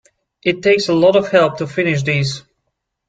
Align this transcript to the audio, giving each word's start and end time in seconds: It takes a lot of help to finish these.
It 0.43 0.63
takes 0.63 0.89
a 0.89 0.95
lot 0.95 1.15
of 1.15 1.29
help 1.29 1.59
to 1.59 1.67
finish 1.67 2.01
these. 2.01 2.41